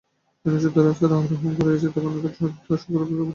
[0.45, 3.29] যিনি উচ্চতর স্তরে আরোহণ করিয়াছেন, তাঁহার নিকট এই সত্তা স্বর্গরূপে প্রতিভাত হন।